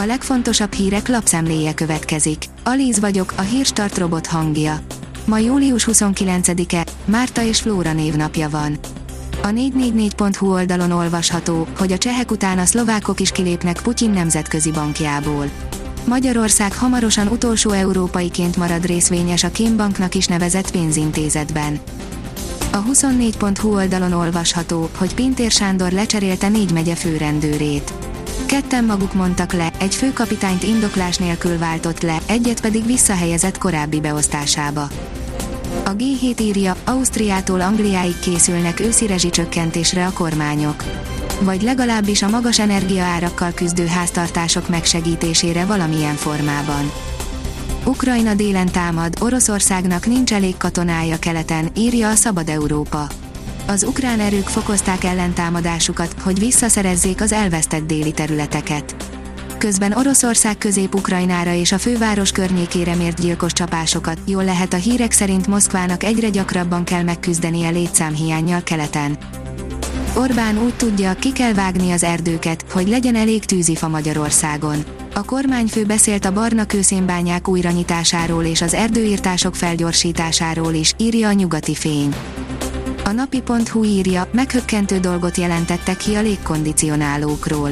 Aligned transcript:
A 0.00 0.06
legfontosabb 0.06 0.72
hírek 0.72 1.08
lapszemléje 1.08 1.74
következik. 1.74 2.44
Alíz 2.64 3.00
vagyok, 3.00 3.32
a 3.36 3.40
hírstart 3.40 3.98
robot 3.98 4.26
hangja. 4.26 4.80
Ma 5.24 5.38
július 5.38 5.88
29-e, 5.90 6.86
Márta 7.04 7.42
és 7.42 7.60
Flóra 7.60 7.92
névnapja 7.92 8.48
van. 8.48 8.78
A 9.42 9.46
444.hu 9.46 10.52
oldalon 10.52 10.90
olvasható, 10.90 11.66
hogy 11.78 11.92
a 11.92 11.98
csehek 11.98 12.30
után 12.30 12.58
a 12.58 12.64
szlovákok 12.64 13.20
is 13.20 13.30
kilépnek 13.30 13.80
Putyin 13.82 14.10
nemzetközi 14.10 14.70
bankjából. 14.70 15.50
Magyarország 16.04 16.74
hamarosan 16.74 17.26
utolsó 17.26 17.70
európaiként 17.70 18.56
marad 18.56 18.86
részvényes 18.86 19.44
a 19.44 19.50
Kémbanknak 19.50 20.14
is 20.14 20.26
nevezett 20.26 20.70
pénzintézetben. 20.70 21.78
A 22.72 22.82
24.hu 22.82 23.74
oldalon 23.74 24.12
olvasható, 24.12 24.88
hogy 24.96 25.14
Pintér 25.14 25.50
Sándor 25.50 25.92
lecserélte 25.92 26.48
négy 26.48 26.72
megye 26.72 26.94
főrendőrét. 26.94 28.07
Ketten 28.46 28.84
maguk 28.84 29.14
mondtak 29.14 29.52
le, 29.52 29.72
egy 29.78 29.94
főkapitányt 29.94 30.62
indoklás 30.62 31.16
nélkül 31.16 31.58
váltott 31.58 32.02
le, 32.02 32.18
egyet 32.26 32.60
pedig 32.60 32.86
visszahelyezett 32.86 33.58
korábbi 33.58 34.00
beosztásába. 34.00 34.88
A 35.84 35.96
G7 35.96 36.40
írja, 36.40 36.76
Ausztriától 36.84 37.60
Angliáig 37.60 38.18
készülnek 38.18 38.80
őszi 38.80 39.06
rezsicsökkentésre 39.06 40.06
a 40.06 40.12
kormányok. 40.12 40.84
Vagy 41.40 41.62
legalábbis 41.62 42.22
a 42.22 42.28
magas 42.28 42.58
energiaárakkal 42.58 43.52
küzdő 43.52 43.86
háztartások 43.86 44.68
megsegítésére 44.68 45.64
valamilyen 45.64 46.14
formában. 46.14 46.92
Ukrajna 47.84 48.34
délen 48.34 48.72
támad, 48.72 49.14
Oroszországnak 49.20 50.06
nincs 50.06 50.32
elég 50.32 50.56
katonája 50.56 51.18
keleten, 51.18 51.70
írja 51.76 52.08
a 52.08 52.14
Szabad 52.14 52.48
Európa. 52.48 53.06
Az 53.70 53.82
ukrán 53.82 54.20
erők 54.20 54.46
fokozták 54.46 55.04
ellentámadásukat, 55.04 56.14
hogy 56.22 56.38
visszaszerezzék 56.38 57.20
az 57.20 57.32
elvesztett 57.32 57.86
déli 57.86 58.12
területeket. 58.12 58.96
Közben 59.58 59.92
Oroszország 59.92 60.58
közép-ukrajnára 60.58 61.52
és 61.52 61.72
a 61.72 61.78
főváros 61.78 62.30
környékére 62.30 62.94
mért 62.94 63.20
gyilkos 63.20 63.52
csapásokat, 63.52 64.18
jól 64.26 64.44
lehet 64.44 64.72
a 64.72 64.76
hírek 64.76 65.12
szerint 65.12 65.46
Moszkvának 65.46 66.02
egyre 66.02 66.28
gyakrabban 66.28 66.84
kell 66.84 67.02
megküzdenie 67.02 67.68
létszámhiányjal 67.68 68.62
keleten. 68.62 69.18
Orbán 70.16 70.58
úgy 70.58 70.74
tudja, 70.74 71.14
ki 71.14 71.32
kell 71.32 71.52
vágni 71.52 71.90
az 71.90 72.02
erdőket, 72.02 72.64
hogy 72.72 72.88
legyen 72.88 73.14
elég 73.14 73.44
tűzifa 73.44 73.88
Magyarországon. 73.88 74.84
A 75.14 75.24
kormányfő 75.24 75.84
beszélt 75.84 76.24
a 76.24 76.32
barna 76.32 76.64
kőszénbányák 76.64 77.48
újranyitásáról 77.48 78.44
és 78.44 78.60
az 78.60 78.74
erdőírtások 78.74 79.54
felgyorsításáról 79.54 80.74
is, 80.74 80.94
írja 80.96 81.28
a 81.28 81.32
nyugati 81.32 81.74
fény. 81.74 82.14
A 83.08 83.12
napi.hu 83.12 83.84
írja, 83.84 84.28
meghökkentő 84.32 84.98
dolgot 84.98 85.36
jelentettek 85.36 85.96
ki 85.96 86.14
a 86.14 86.20
légkondicionálókról. 86.20 87.70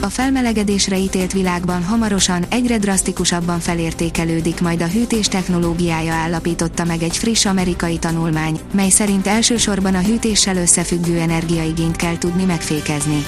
A 0.00 0.06
felmelegedésre 0.06 0.98
ítélt 0.98 1.32
világban 1.32 1.84
hamarosan 1.84 2.44
egyre 2.48 2.78
drasztikusabban 2.78 3.58
felértékelődik 3.58 4.60
majd 4.60 4.82
a 4.82 4.86
hűtés 4.86 5.28
technológiája 5.28 6.12
állapította 6.12 6.84
meg 6.84 7.02
egy 7.02 7.16
friss 7.16 7.44
amerikai 7.44 7.98
tanulmány, 7.98 8.60
mely 8.72 8.88
szerint 8.88 9.26
elsősorban 9.26 9.94
a 9.94 10.02
hűtéssel 10.02 10.56
összefüggő 10.56 11.18
energiaigényt 11.18 11.96
kell 11.96 12.18
tudni 12.18 12.44
megfékezni. 12.44 13.24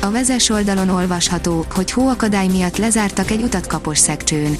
A 0.00 0.10
vezes 0.10 0.48
oldalon 0.48 0.88
olvasható, 0.88 1.64
hogy 1.74 1.90
hóakadály 1.90 2.48
miatt 2.48 2.76
lezártak 2.76 3.30
egy 3.30 3.42
utat 3.42 3.66
kapos 3.66 3.98
szekcsőn. 3.98 4.58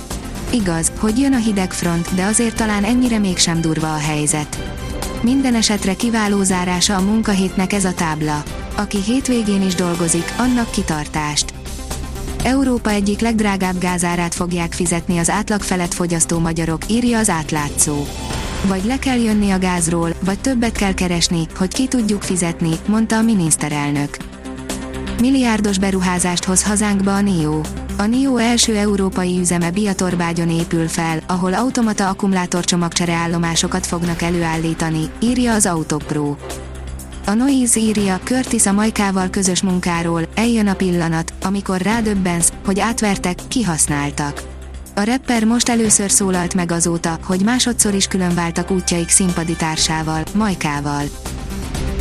Igaz, 0.50 0.92
hogy 0.98 1.18
jön 1.18 1.32
a 1.32 1.38
hideg 1.38 1.72
front, 1.72 2.14
de 2.14 2.24
azért 2.24 2.56
talán 2.56 2.84
ennyire 2.84 3.18
mégsem 3.18 3.60
durva 3.60 3.92
a 3.92 3.98
helyzet. 3.98 4.58
Minden 5.22 5.54
esetre 5.54 5.94
kiváló 5.94 6.42
zárása 6.42 6.96
a 6.96 7.00
munkahétnek 7.00 7.72
ez 7.72 7.84
a 7.84 7.94
tábla. 7.94 8.42
Aki 8.76 9.02
hétvégén 9.02 9.62
is 9.62 9.74
dolgozik, 9.74 10.34
annak 10.38 10.70
kitartást. 10.70 11.54
Európa 12.44 12.90
egyik 12.90 13.20
legdrágább 13.20 13.78
gázárát 13.78 14.34
fogják 14.34 14.72
fizetni 14.72 15.18
az 15.18 15.30
átlag 15.30 15.60
felett 15.60 15.94
fogyasztó 15.94 16.38
magyarok, 16.38 16.82
írja 16.90 17.18
az 17.18 17.28
átlátszó. 17.28 18.06
Vagy 18.66 18.84
le 18.84 18.98
kell 18.98 19.18
jönni 19.18 19.50
a 19.50 19.58
gázról, 19.58 20.10
vagy 20.24 20.38
többet 20.38 20.76
kell 20.76 20.94
keresni, 20.94 21.46
hogy 21.56 21.74
ki 21.74 21.86
tudjuk 21.86 22.22
fizetni, 22.22 22.70
mondta 22.86 23.16
a 23.16 23.22
miniszterelnök. 23.22 24.27
Milliárdos 25.20 25.78
beruházást 25.78 26.44
hoz 26.44 26.62
hazánkba 26.64 27.14
a 27.14 27.20
NIO. 27.20 27.60
A 27.96 28.06
NIO 28.06 28.36
első 28.36 28.76
európai 28.76 29.38
üzeme 29.38 29.70
Biatorbágyon 29.70 30.50
épül 30.50 30.88
fel, 30.88 31.20
ahol 31.26 31.54
automata 31.54 32.08
akkumulátorcsomagcsere 32.08 33.12
állomásokat 33.12 33.86
fognak 33.86 34.22
előállítani, 34.22 35.10
írja 35.20 35.54
az 35.54 35.66
Autopro. 35.66 36.36
A 37.26 37.32
Noise 37.32 37.80
írja, 37.80 38.20
Curtis 38.24 38.66
a 38.66 38.72
Majkával 38.72 39.30
közös 39.30 39.62
munkáról, 39.62 40.22
eljön 40.34 40.66
a 40.66 40.74
pillanat, 40.74 41.32
amikor 41.42 41.80
rádöbbensz, 41.80 42.52
hogy 42.64 42.80
átvertek, 42.80 43.38
kihasználtak. 43.48 44.42
A 44.94 45.04
rapper 45.04 45.44
most 45.44 45.68
először 45.68 46.10
szólalt 46.10 46.54
meg 46.54 46.72
azóta, 46.72 47.18
hogy 47.24 47.40
másodszor 47.40 47.94
is 47.94 48.06
különváltak 48.06 48.70
útjaik 48.70 49.08
színpadi 49.08 49.56
társával, 49.56 50.22
Majkával. 50.34 51.04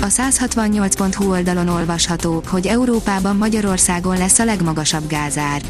A 0.01 0.05
168.hu 0.05 1.29
oldalon 1.29 1.67
olvasható, 1.67 2.43
hogy 2.47 2.67
Európában 2.67 3.35
Magyarországon 3.35 4.17
lesz 4.17 4.39
a 4.39 4.45
legmagasabb 4.45 5.07
gázár. 5.07 5.61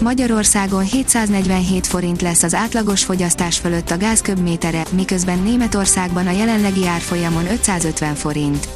Magyarországon 0.00 0.82
747 0.84 1.86
forint 1.86 2.22
lesz 2.22 2.42
az 2.42 2.54
átlagos 2.54 3.04
fogyasztás 3.04 3.58
fölött 3.58 3.90
a 3.90 3.96
gáz 3.96 4.20
köbmétere, 4.20 4.82
miközben 4.92 5.38
Németországban 5.38 6.26
a 6.26 6.30
jelenlegi 6.30 6.86
árfolyamon 6.86 7.46
550 7.46 8.14
forint. 8.14 8.68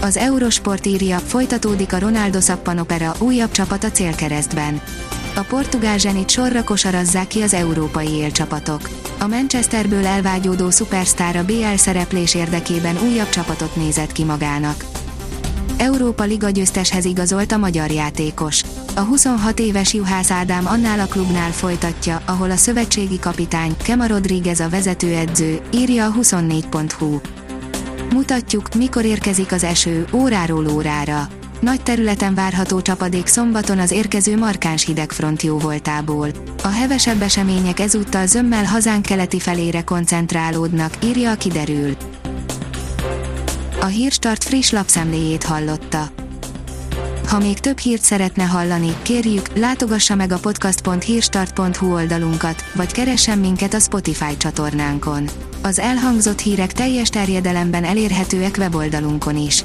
Az 0.00 0.16
Eurosport 0.16 0.86
írja, 0.86 1.18
folytatódik 1.18 1.92
a 1.92 1.98
Ronaldo 1.98 2.40
szappanopera, 2.40 3.12
újabb 3.18 3.50
csapat 3.50 3.84
a 3.84 3.90
célkeresztben. 3.90 4.80
A 5.34 5.40
portugál 5.48 5.98
zsenit 5.98 6.30
sorra 6.30 6.64
kosarazzák 6.64 7.26
ki 7.26 7.42
az 7.42 7.54
európai 7.54 8.08
élcsapatok. 8.08 8.88
A 9.18 9.26
Manchesterből 9.26 10.06
elvágyódó 10.06 10.70
szupersztár 10.70 11.36
a 11.36 11.44
BL 11.44 11.74
szereplés 11.76 12.34
érdekében 12.34 12.96
újabb 13.02 13.28
csapatot 13.28 13.76
nézett 13.76 14.12
ki 14.12 14.24
magának. 14.24 14.84
Európa 15.76 16.22
Liga 16.22 16.50
győzteshez 16.50 17.04
igazolt 17.04 17.52
a 17.52 17.56
magyar 17.56 17.90
játékos. 17.90 18.62
A 18.94 19.00
26 19.00 19.58
éves 19.58 19.94
Juhász 19.94 20.30
Ádám 20.30 20.66
annál 20.66 21.00
a 21.00 21.06
klubnál 21.06 21.50
folytatja, 21.50 22.22
ahol 22.26 22.50
a 22.50 22.56
szövetségi 22.56 23.18
kapitány, 23.18 23.76
Kema 23.82 24.06
Rodríguez 24.06 24.60
a 24.60 24.68
vezetőedző, 24.68 25.60
írja 25.70 26.06
a 26.06 26.12
24.hu. 26.20 27.20
Mutatjuk, 28.14 28.74
mikor 28.74 29.04
érkezik 29.04 29.52
az 29.52 29.64
eső, 29.64 30.04
óráról 30.12 30.68
órára. 30.68 31.28
Nagy 31.60 31.82
területen 31.82 32.34
várható 32.34 32.82
csapadék 32.82 33.26
szombaton 33.26 33.78
az 33.78 33.90
érkező 33.90 34.36
markáns 34.36 34.84
hidegfront 34.84 35.42
jó 35.42 35.58
voltából. 35.58 36.28
A 36.62 36.68
hevesebb 36.68 37.22
események 37.22 37.80
ezúttal 37.80 38.26
zömmel 38.26 38.64
hazánk 38.64 39.06
keleti 39.06 39.40
felére 39.40 39.82
koncentrálódnak, 39.82 40.92
írja 41.04 41.30
a 41.30 41.34
kiderül. 41.34 41.96
A 43.80 43.86
Hírstart 43.86 44.44
friss 44.44 44.70
lapszemléjét 44.70 45.42
hallotta. 45.42 46.10
Ha 47.28 47.38
még 47.38 47.58
több 47.58 47.78
hírt 47.78 48.02
szeretne 48.02 48.44
hallani, 48.44 48.96
kérjük, 49.02 49.58
látogassa 49.58 50.14
meg 50.14 50.32
a 50.32 50.38
podcast.hírstart.hu 50.38 51.92
oldalunkat, 51.92 52.64
vagy 52.74 52.92
keressen 52.92 53.38
minket 53.38 53.74
a 53.74 53.78
Spotify 53.78 54.36
csatornánkon. 54.36 55.28
Az 55.62 55.78
elhangzott 55.78 56.40
hírek 56.40 56.72
teljes 56.72 57.08
terjedelemben 57.08 57.84
elérhetőek 57.84 58.54
weboldalunkon 58.58 59.36
is. 59.36 59.64